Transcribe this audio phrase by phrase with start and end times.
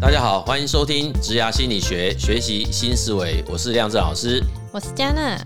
[0.00, 3.44] 大家好，欢迎收听职涯心理学，学习新思维。
[3.46, 4.42] 我是亮震老师，
[4.72, 5.38] 我是嘉娜。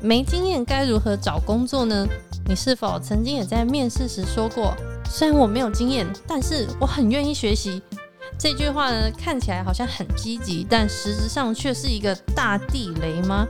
[0.00, 2.06] 没经验该如何找工作呢？
[2.46, 7.82] 你是否曾经也在面试时说过，虽然我没有经验，但是我很愿意学习。
[8.38, 13.46] 这句话呢，看起来好像很积极，但实质上却是一个大地雷吗？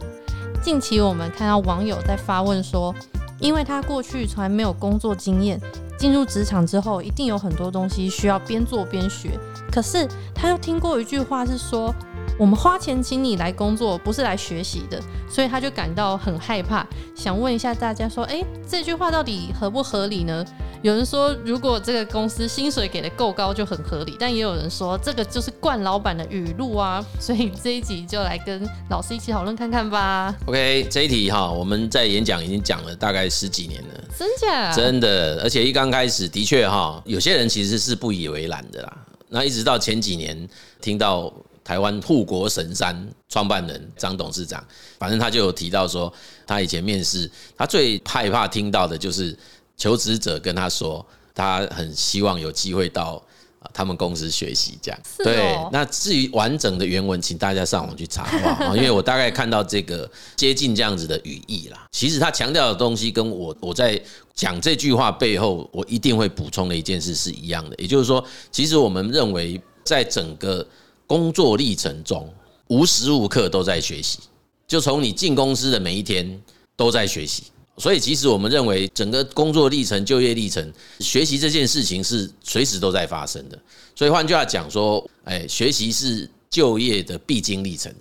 [0.61, 2.93] 近期我们看到网友在发问说，
[3.39, 5.61] 因为他过去从来没有工作经验，
[5.98, 9.39] 进入职场之后，一定有很多东西需要边做边学。
[9.70, 11.93] 可是他又听过一句话是说，
[12.39, 16.86] 我们花钱请你来工作，不是来学习的，所以他就感到很害怕。
[17.16, 20.44] 想问一下大家说，诶，这句话到底合不合理呢？
[20.81, 27.04] 有人说，如果这个公司薪水给的够高就很合理，但也有人说，这个就是惯老板的语录啊。
[27.18, 30.32] 所以这一集就来跟老师一起讨论看看吧。
[30.46, 34.73] OK，这一题哈，我们在演讲已经讲了大概十几年了，真假？
[34.73, 39.05] 真的，而且一刚开始的确哈，有些人其实是不以为然的啦。
[39.29, 40.48] 那一直到前几年，
[40.81, 41.33] 听到
[41.65, 44.65] 台湾护国神山创办人张董事长，
[44.97, 46.13] 反正他就有提到说，
[46.47, 49.37] 他以前面试，他最害怕听到的就是。
[49.79, 53.23] 求职者跟他说，他很希望有机会到
[53.61, 55.01] 啊他们公司学习，这样。
[55.19, 55.57] 对。
[55.73, 58.77] 那至于完整的原文，请大家上网去查好不好？
[58.77, 61.87] 因为我大概看到这个接近这样子的语义啦。
[61.93, 64.01] 其实他强调的东西，跟我我在
[64.35, 67.77] 讲这句话背后，我一定会补充的一件事是一样的。
[67.79, 70.67] 也就是说，其实我们认为，在整个
[71.07, 72.29] 工作历程中，
[72.67, 74.19] 无时无刻都在学习，
[74.67, 76.41] 就从你进公司的每一天
[76.77, 77.45] 都在学习。
[77.79, 83.59] 所以，其实我们认为，整个工作历程、就业历程，学习这件事情是随时都在发生的。
[83.95, 87.93] 所以，换句话讲说，哎，学习是就业的必经历程。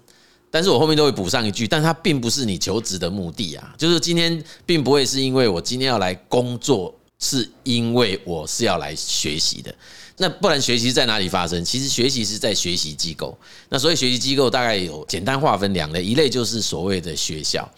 [0.50, 3.76] 但是我后面都会补上一句，但它并不是你求职的目的啊。
[3.78, 9.76] 就是今天并不会是因为我今天要来工作，是因为我是要来学习的。
[10.16, 11.64] 那不然学习在哪里发生？
[11.64, 13.38] 其实学习是在学习机构。
[13.70, 17.70] 那所以学习机构大概有简单划分两类，一类就是所谓的学校。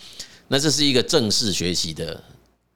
[0.51, 2.21] 那这是一个正式学习的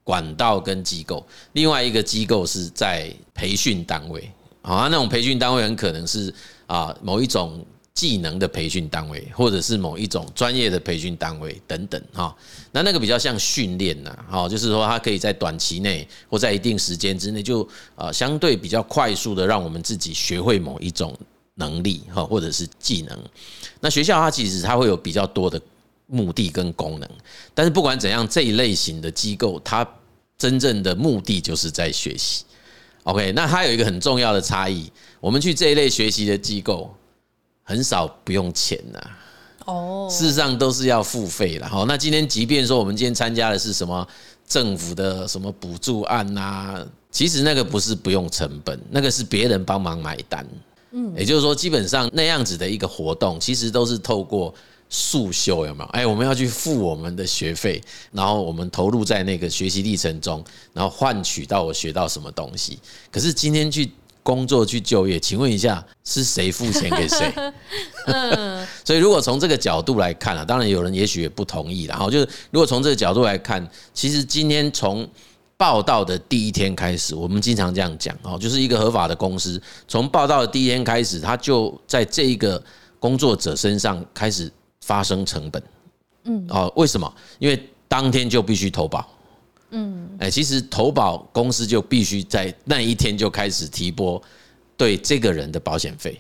[0.04, 6.32] 管道跟机构，另外一个机构是在培训单位，啊，那种培训单位很可能是
[6.68, 12.36] 啊某一种技能的培训单位，或者是某一种专业的培训单位等等，哈，
[12.72, 21.18] 那那个比较像训练呐，哈，就是说它可以在短期内或在一定时间之内，就啊相对比较快速的让我们自己学会某一种
[21.56, 23.18] 能力，哈，或者是技能。
[23.80, 25.60] 那学校它其实它会有比较多的。
[26.08, 27.10] 目的跟功能，
[27.54, 29.88] 但是不管怎样，这一类型的机构，它
[30.38, 32.44] 真正的目的就是在学习。
[33.04, 36.94] OK，那它有一个很重要的差异，我们去这一类学习的机构，
[37.64, 39.00] 很少不用钱呐。
[39.66, 41.68] 哦，事实上都是要付费的。
[41.68, 44.08] 好，那今天即便说我们今天参加的是什么
[44.48, 50.46] 政府的什么补助案呐，其实那个不是不用成本，那个是别人帮忙买单。
[50.92, 54.54] 嗯，也就是说，基本上那样子的一个活动，其实都是透过。
[54.96, 55.90] 速修有没有？
[55.90, 57.82] 哎，我们要去付我们的学费，
[58.12, 62.78] 然后我们投入在那个学习历程中，然后换取到我学到什么东西。
[63.12, 67.34] 可是今天去工作去就业，请问一下是谁付钱给谁？
[68.86, 71.86] 所以如果从这个角度来看啊，当然有人也许也不同意。
[71.86, 75.10] 然后就是如果从这个角度来看，其实今天从
[75.58, 82.64] 报道的第一天开始，我们经常这样讲哦，就是一个合法的公司，从报道的第一天开始，他就在这一个
[83.00, 84.52] 工作者身上开始。
[84.86, 85.64] 发生成本，
[86.26, 87.12] 嗯，哦，为什么？
[87.40, 89.08] 因为当天就必须投保，
[89.72, 94.22] 嗯，哎，其实投保公司就必须在那一天就开始提拨
[94.76, 96.20] 对这个人的保险费，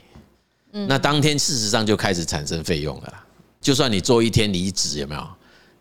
[0.71, 3.25] 嗯，那当天事实上就开始产生费用了啦。
[3.59, 5.27] 就算你做一天离职，有没有？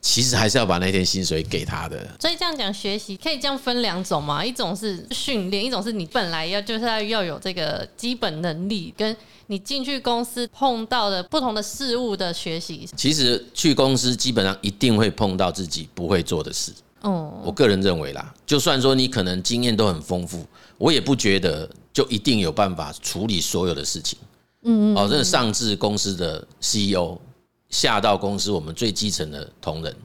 [0.02, 1.96] 其实还是要把那天薪水给他的。
[2.20, 4.44] 所以这样讲，学习可以这样分两种嘛？
[4.44, 12.88] 一种是训练，一种是你本来要就是要要有这个基本能力，跟你进去公司碰到的不同的事物的学习。
[12.96, 16.72] 其实去公司基本上一定会碰到自己不会做的事。
[17.02, 20.44] 哦，我个人认为啦，就算说你可能经验都很丰富，
[20.78, 24.18] 我也不觉得就一定有办法处理所有的事情。
[24.64, 24.96] 嗯嗯。
[24.96, 27.16] 哦，真的上至公司的 CEO。
[27.72, 29.96] 下到公司，我们最基层的同仁，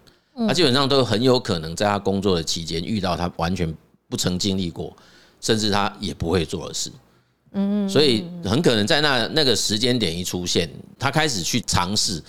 [0.47, 3.71] 他基本上都很有可能在他工作的期间遇到他完全
[4.07, 4.95] 不曾经历过，
[5.41, 6.89] 甚至他也不会做的事。
[7.51, 12.23] 嗯，所以很可能在那那个时间点一出现，他开始去尝试。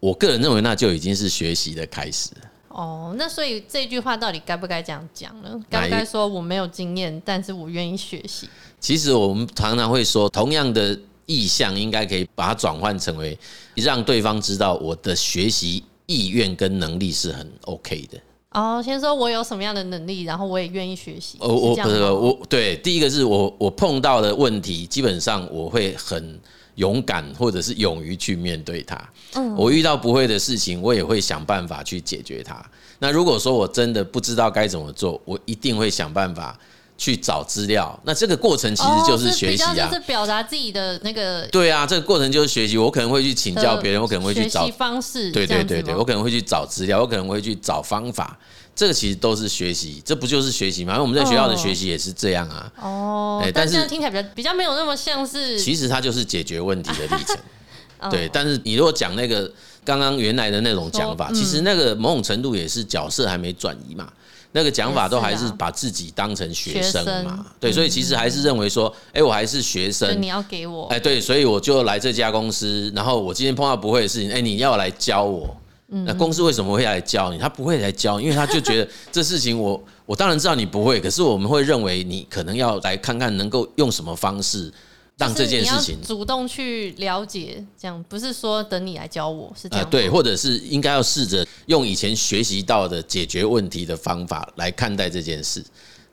[0.00, 2.30] 我个人认为，那就已经是学习的开始。
[2.68, 5.60] 哦，那所以这句话到底该不该这样讲呢？
[5.68, 8.48] 该不该说我没有经验，但是我愿意学习？
[8.78, 10.98] 其实我们常常会说，同样的。
[11.30, 13.38] 意向应该可以把它转换成为
[13.76, 18.18] 让对方知道我的学习意愿跟能力是很 OK 的。
[18.50, 21.38] 哦，先说我有什么样的能力，然后我也愿意学习。
[21.38, 26.36] 哦，我不是我对，第一个是我我碰到的问题，基本上我会很
[26.74, 29.08] 勇敢，或者是勇于去面对它。
[29.34, 32.60] 嗯，我遇到不会的事情，我也会想办法去解决它。
[32.98, 36.58] 那如果说我真的不知道该怎么做，我一定会想办法。
[37.00, 41.46] 去找资料，那这个过程其实就是学习啊，就是表达自己的那个。
[41.46, 42.76] 对啊，这个过程就是学习。
[42.76, 45.32] 我可能会去请教别人，我可能会去找方式。
[45.32, 48.38] 对对对对，我可能会去找资料，我可能会去找方法。
[48.76, 50.92] 这个其实都是学习，这不就是学习吗？
[50.92, 52.70] 因为我们在学校的学习也是这样啊。
[52.82, 53.50] 哦。
[53.54, 55.58] 但是听起来比较比较没有那么像是。
[55.58, 57.34] 其实它就是解决问题的历程。
[58.10, 59.50] 对，但是你如果讲那个
[59.86, 64.06] 刚刚原来的那种讲法，其实那个某种程度也是角色还没转移嘛。
[64.52, 75.56] 那个讲法都还是把自己当成学生嘛，对，所以其实还是认为说，哎，我还是学生，你要给我，哎，对，所以我就来这家公司，然后我今天碰到不会的事情，哎，你要来教我，
[76.04, 77.38] 那公司为什么会来教你？
[77.38, 84.72] 他不会来教，因为他就觉得 这事情我我当然知道你不会，可是我们会认为你可能要来看看能够用什么方式。
[85.20, 89.90] 让这件事情主动去了解，这样不是说等你来教我，是这样。
[89.90, 95.62] 对，或者是应该要试着用以前学习到的解决问题的方法来看待这件事。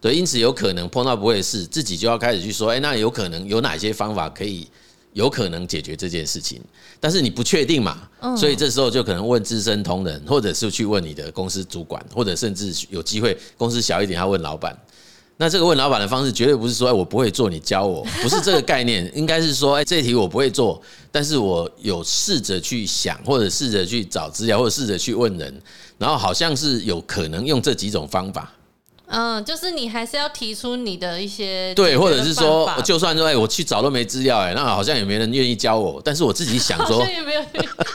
[0.01, 4.67] 对，因此有可能碰到不会的事，自己就要开始去说，哎，那有可能有哪些方法可以
[5.13, 6.61] 有可能解决这件事情？
[6.99, 14.77] 但是你不确定嘛，所以这时候就可能问资深同仁，或者是去问你的公司主管，或者甚至有机会公司小一点，要问老板。
[15.39, 20.81] 那这个问老板的方式绝对不是说，哎，我不会做，你教我，不是这个概念， 应该是说，哎，这题我不会做，
[21.11, 25.61] 但是我有试着去想，或者试着去找资料，或者试着去问人，
[25.99, 28.51] 然后好像是有可能用这几种方法。
[29.09, 36.01] 嗯，就是你还是要提出你的一些对，或者是说，就算说哎，我去找都没资料，哎，那好像也没人愿意教我。
[36.03, 37.41] 但是我自己想说，也没有，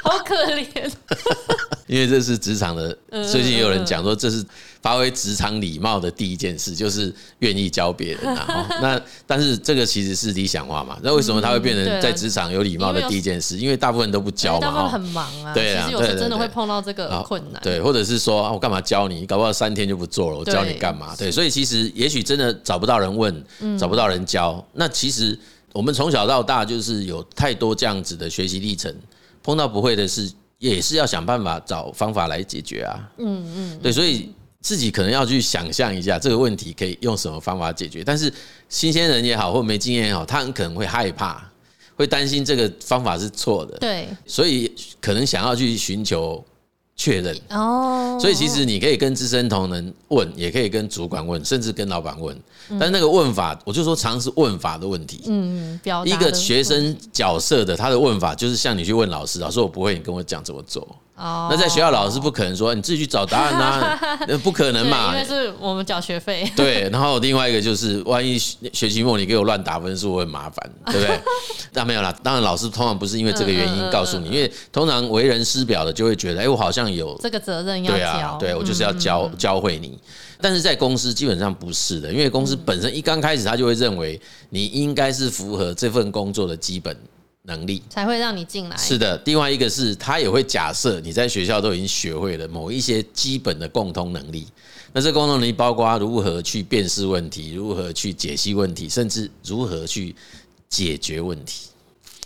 [0.05, 0.91] 好可怜。
[1.93, 2.97] 因为这是职场的，
[3.31, 4.43] 最近也有人讲说，这是
[4.81, 8.67] 发挥职场礼貌的第一件事，就是愿意教别人啊。
[8.81, 10.97] 那但是这个其实是理想化嘛？
[11.03, 13.59] 那为什么他会变成在职场有礼貌的第一件事？
[13.59, 15.53] 因为大部分都不教嘛，哈，很忙啊。
[15.53, 17.61] 对啊，有时真的会碰到这个困难。
[17.63, 19.27] 对，或者是说，我干嘛教你？
[19.27, 21.15] 搞不好三天就不做了，我教你干嘛？
[21.15, 23.45] 对，所以其实也许真的找不到人问，
[23.79, 24.67] 找不到人教。
[24.73, 25.39] 那其实
[25.75, 28.91] 我们从小到大就是有太多这样子的学习历程，
[29.43, 30.33] 碰到不会的事，
[30.71, 33.11] 也是要想办法找方法来解决啊。
[33.19, 34.31] 嗯嗯，对，所以
[34.61, 38.05] 自己可能要去想象一下这个问题可以用什么方法解决。
[38.05, 38.33] 但是
[38.69, 41.51] 新鲜人也好，或没经验也好，他很可能会害怕，
[41.97, 43.77] 会担心这个方法是错的。
[43.79, 46.43] 对，所以可能想要去寻求。
[46.95, 52.37] 确认哦，所以其实你可以跟资深同仁问，也可以跟主管问，甚至跟老板问。
[52.79, 55.23] 但那个问法，我就说常是问法的问题。
[55.27, 60.87] 嗯，一个学生角色的他的问法，就是像你去问老师，老师我不会，你跟我讲怎么做。
[61.15, 63.99] 哦，那在学校老师不可能说你自己去找答案呐，
[64.43, 66.51] 不可能嘛，因为是我们缴学费。
[66.57, 71.21] 对，然后另外一个就是，万一学期末你给我乱打分数，我很麻烦，对不对？
[71.75, 79.99] 那没有啦，当然老师通常不是因为这个原因告诉你，因为通常为人师表的就会觉得，哎，我好像有这个责任要教，对，我就是要教教会你。
[80.41, 86.97] 但是在公司基本上不是的，因为公司本身一刚开始他就会认为你应该是符合这份工作的基本。
[87.45, 88.77] 能力才会让你进来。
[88.77, 94.47] 是的，另外一个是他也会假设你在学校都已经学会了某一些基本的共通能力。
[94.93, 100.15] 那这共同能力包括如何去辨识问题，如何去解析问题，甚至如何去
[100.69, 101.69] 解决问题。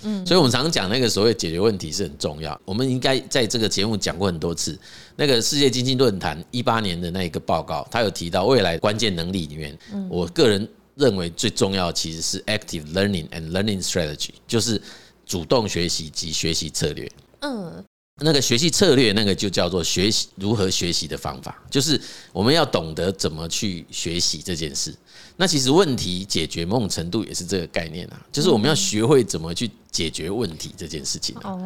[0.02, 2.60] 嗯，所以我们常讲那个所谓解决问题是很重要。
[2.66, 4.78] 我们应该在这个节目讲过很多次。
[5.14, 9.78] 那个世界经济论坛一八年的那一个报告，他有提到未来关键能力里面，
[10.10, 14.78] 我个人认为最重要的其实是 active learning and learning strategy，就是。
[15.26, 17.84] 主动学习及学习策略，嗯，
[18.22, 22.00] 那个学习策略，那个就叫做学习如何学习的方法，就是
[22.32, 24.94] 我们要懂得怎么去学习这件事。
[25.36, 31.36] 那其实问题解决某种程度也是这个概念啊，就是我们要学会怎么去解决问题这件事情。
[31.42, 31.58] 哦，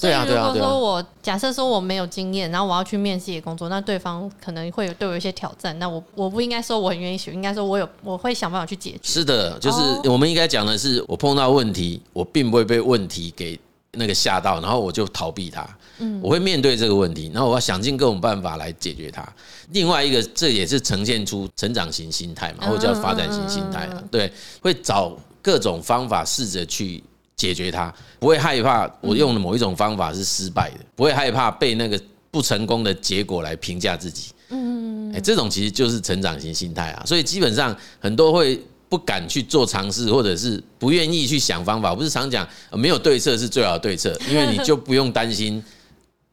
[0.00, 0.48] 对啊，对啊。
[0.48, 8.98] 如果说我假设说我没有经验，然后我要去面试一个工作，那对方可能会有对我有一些挑战，那我我不应该说我很愿意学，应该说我有我会想办法去解决。
[9.02, 13.58] 是的，就是我们应该讲的是，我碰到问题，我并不会被问题给
[13.96, 15.66] 那个吓到，然后我就逃避它。
[15.98, 19.26] 嗯，我会面对这个问题，然后我要想尽各种办法来解决它。
[19.70, 23.88] 另外一个，这也是呈现出成长型心态嘛，或者叫发展型心态。
[24.10, 27.02] 对，会找各种方法试着去
[27.34, 31.98] 解决它，不会害怕我用的某一种方法是失败的，不会害怕被那个
[32.30, 34.32] 不成功的结果来评价自己。
[34.50, 37.02] 嗯，哎，这种其实就是成长型心态啊。
[37.06, 41.90] 所以基本上很多会不敢去做尝试，或者是不愿意去想方法。
[41.90, 45.62] 我不是常讲没有对策是最好的对策，因为你就不用担心。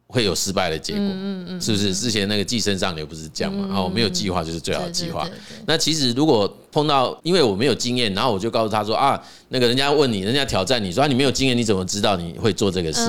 [0.06, 1.96] 会有失败的结果，嗯嗯，是不是？
[1.96, 3.66] 之前那个寄生上流不是这样嘛？
[3.68, 5.28] 然后没有计划就是最好的计划。
[5.66, 9.20] 那其实如果碰到，因为我没有经验，然后我就告诉他说啊，
[9.50, 13.08] 那个人家问你，人家挑战你说你没有经验，你怎么知道你会做这个事？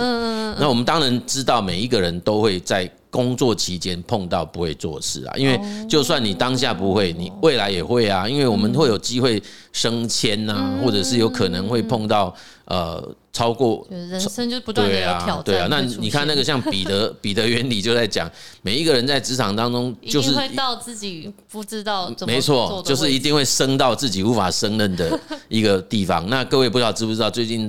[0.59, 5.57] 那我们当然知道，每一个人都会在工作期间碰到不会做事啊，因为
[5.89, 9.41] 就算你当下不会，你未来也会啊，因为我们会有机会
[9.73, 13.15] 升迁呐，或者是有可能会碰到呃。
[13.35, 14.95] 超过人生就不断的
[15.25, 15.67] 挑战，对啊，对啊。
[15.69, 18.31] 那你看那个像彼得 彼得原理就在讲，
[18.63, 25.19] 每一个人在职场当中就是会到自己不知道没错，就是一定会升到自己无法胜任的
[25.49, 26.31] 一个地方。
[26.31, 27.69] 那各位不知道知不知道最近？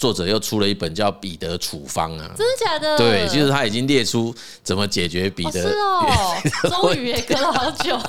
[0.00, 2.96] 作者又出了一本叫《彼得处方》啊，真的假的？
[2.96, 5.70] 对，就是他已经列出怎么解决彼得。
[5.72, 6.34] 哦，
[6.70, 8.00] 终于也隔了好久。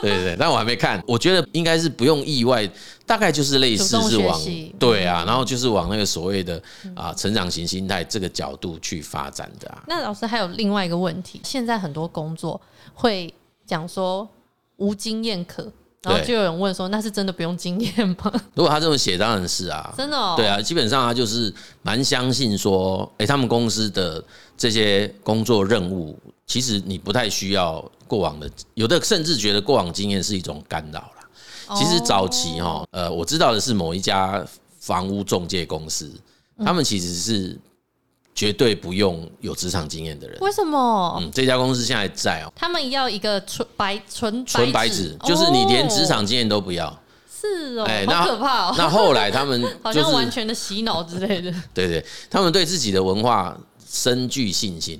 [0.00, 1.02] 对对对，但我还没看。
[1.08, 2.70] 我觉得应该是不用意外，
[3.04, 4.40] 大概就是类似是往
[4.78, 6.62] 对啊，然后就是往那个所谓的
[6.94, 9.82] 啊成长型心态这个角度去发展的啊。
[9.88, 12.60] 那老师还有另外一个问题，现在很多工作
[12.94, 13.34] 会
[13.66, 14.28] 讲说
[14.76, 15.66] 无经验可。
[16.02, 20.34] 然后就有人问说：“那是真的不用经验吗？” 如果他这么写，当然是啊，真的哦。
[20.36, 21.52] 对啊，基本上他就是
[21.82, 24.22] 蛮相信说，哎，他们公司的
[24.56, 31.76] 这些工作任务，其实你不太需要过往的，有的甚至觉得过往经验是一种干扰啦。
[31.76, 34.44] 其实早期哈，呃，我知道的是某一家
[34.78, 36.10] 房屋中介公司，
[36.64, 37.58] 他们其实是。
[38.40, 40.38] 绝对不用有职场经验的人。
[40.40, 41.18] 为什么？
[41.20, 42.50] 嗯，这家公司现在在哦。
[42.56, 46.88] 他们要一个纯白纯纯白纸，就是你连职场经验都不要。
[47.30, 48.74] 是哦，哎，那可怕哦。
[48.78, 51.52] 那后来他们 好像完全的洗脑之类的。
[51.74, 53.54] 对对，他们对自己的文化
[53.86, 54.98] 深具信心。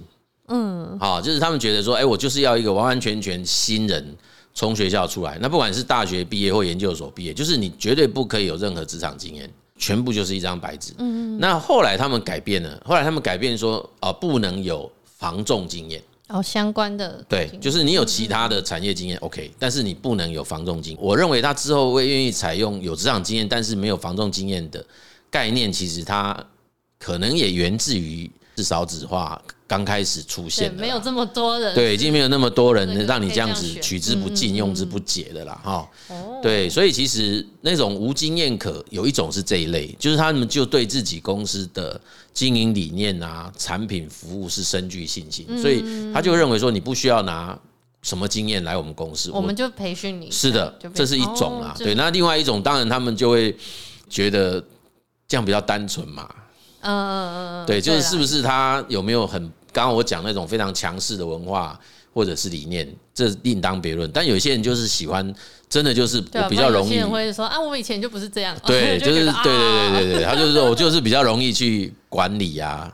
[0.49, 4.15] 嗯，好，就是他们觉得说，哎，我就是要一个完完全全新人
[4.53, 9.51] 从学校出来，那不管是大学毕业或研究所毕业，就是你绝对不可以有任何职场经验。
[9.81, 10.93] 全部就是一张白纸。
[10.99, 16.01] 嗯，那后来他们改变了，后来他们改变说，啊，不能有防重经验。
[16.29, 17.25] 哦，相关的。
[17.29, 21.03] 对，就是你有其他的产业经验，OK，但是你不能有防重经验。
[21.03, 24.85] 我认为他之后会愿意采用有职场经验，但是没有防重经验的
[25.31, 26.39] 概念，其实它
[26.99, 29.43] 可能也源自于至少纸化。
[29.71, 35.61] 刚开始出现，没有这么多人，对，已经没有那么多人能让你这样子取之不尽、用之不竭的啦。
[35.63, 35.89] 哈。
[36.43, 42.01] 对，所以其实那种无经验可有一种是这一类，就是他们就对自己公司的
[42.33, 47.57] 经营理念啊、产品服务是深具信心，所以他就认为说你不需要拿
[48.03, 50.29] 什么经验来我们公司，我们就培训你。
[50.33, 51.77] 是的，这是一种啊。
[51.79, 53.57] 对，那另外一种当然他们就会
[54.09, 54.61] 觉得
[55.29, 56.29] 这样比较单纯嘛。
[56.83, 59.49] 嗯嗯嗯，对，就是是不是他有没有很。
[59.73, 61.79] 刚刚我讲那种非常强势的文化
[62.13, 64.11] 或者是理念，这另当别论。
[64.13, 65.35] 但有些人就是喜欢，
[65.69, 66.89] 真的就是我比较容易。
[66.89, 68.57] 有些人会说啊，我以前就不是这样。
[68.67, 72.93] 对， 就是对对对对对，他就是说我就是 比较容易去管理啊，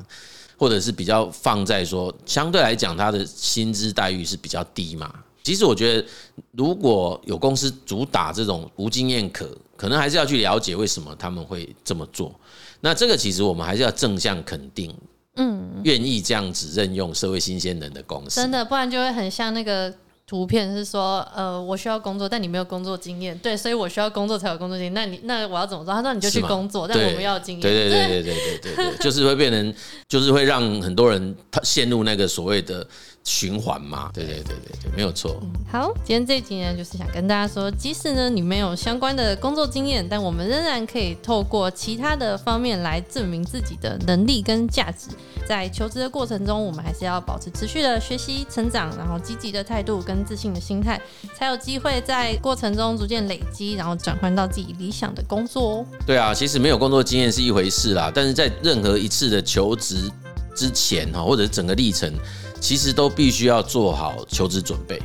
[0.59, 5.13] 或者是比较放在说相对来讲，他的薪资待遇是比较低嘛。
[5.43, 6.05] 其实我觉得，
[6.53, 12.35] 如果有公司主打这种无经验可，可能还是要去了解为什么他们会这么做。
[12.81, 14.93] 那这个其实我们还是要正向肯定。
[15.37, 19.93] 嗯，愿意这样子任用社会新鲜人的公司，真的，不然就会很像那个
[20.27, 24.95] 图片，是说，呃，我需要工作，但你没有工作经验，对，所以我需要工作才有工作经验。
[24.95, 25.95] 那你，那我要怎么做？
[25.95, 27.63] 他说你就去工作，但我们要经验。
[27.63, 29.75] 对对对对对对对对，就是会变成，
[30.09, 32.87] 就是会让很多人他陷入那个所谓的。
[33.27, 35.43] 循环嘛，对对对对对，没有错。
[35.69, 45.09] 好，今天这一集呢，就是想跟大家说，即使呢你没有相关的工作经验，但我们仍然可以透过其他的方面来证明自己的能力跟价值。
[45.45, 51.01] 在求职的过程中，我们还是要保持持续的学习、成长，然后积极的态度跟自信的心态，
[51.37, 55.87] 才有机会在过程中逐渐累积，然后转换到自己理想的工作哦。
[56.07, 60.09] 对啊，其实没有工作经验是一回事啦，但是在任何一次的求职
[60.55, 62.13] 之前哈，或者是整个历程。
[62.61, 65.01] 其实都必须要做好求职准备，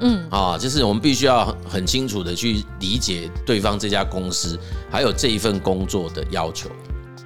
[0.00, 4.58] 嗯，啊，就是我们必须要很清楚的去理解对方这家公司
[4.90, 6.68] 还有这一份工作的要求。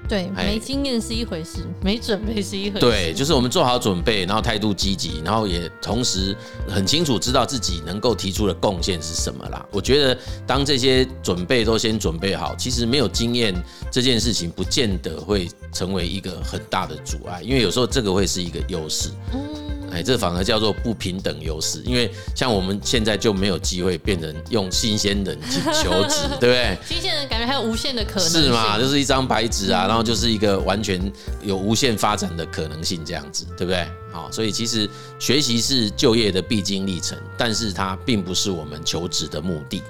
[0.09, 2.81] 对，没经验是一回事，没准备是一回事。
[2.81, 6.37] 对，就是我们做好准备，然后态度积极，然后也同时
[6.69, 9.67] 很清楚知道自己能够提出的贡献是什么啦。
[9.73, 13.55] 我觉得当这些准备都先准备好，其实没有经验
[13.91, 19.11] 这件事情不见得会成为一个很大的阻碍，因为有时候这个会是一个优势。
[19.33, 19.41] 嗯。
[19.91, 26.79] 哎，这反而叫做不平等优势，因为像我们现在就没有机会变成用新鲜人去求职， 对不对？
[26.87, 28.79] 新鲜人感觉还有无限的可能，是嘛？
[28.79, 31.01] 就是一张白纸啊，然后就是一个完全
[31.43, 33.87] 有无限发展的可能性，这样子，对不对？
[34.13, 34.89] 好，所以其实
[35.19, 39.83] 学习是就业的必经历程，但是它并不是我们求职的目的。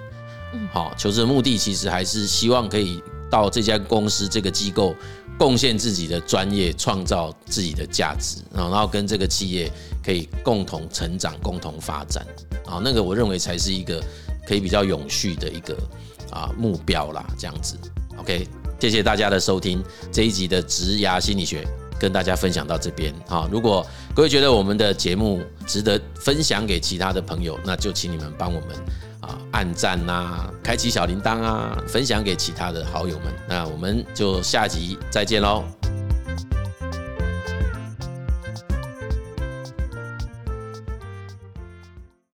[0.72, 4.96] 好，求职的目的其实还是希望可以到这家公司这个机构
[5.38, 9.70] 贡献自己的专业，创造自己的价值，然后跟这个企业
[10.02, 12.26] 可以共同成长、共同发展
[12.66, 14.02] 啊，那个我认为才是一个
[14.46, 15.76] 可以比较永续的一个
[16.30, 17.76] 啊目标啦，这样子。
[18.16, 18.48] OK，
[18.80, 21.66] 谢谢大家的收听这一集的职涯心理学，
[22.00, 23.46] 跟大家分享到这边啊。
[23.52, 28.70] 如果各位觉得我们的节目值得分享给其他的朋友，那就请你们帮我们
[29.26, 33.32] 啊按赞啊，开启小铃铛啊，分享给其他的好友们。
[33.48, 35.64] 那我们就下集再见喽。